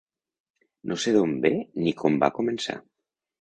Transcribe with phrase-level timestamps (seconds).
[0.91, 1.51] No sé d'on ve
[1.83, 2.77] ni com va començar.